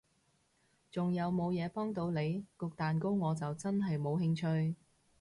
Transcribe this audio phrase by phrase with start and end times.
[0.89, 2.43] 仲有無嘢幫到你？
[2.57, 4.75] 焗蛋糕我就真係冇興趣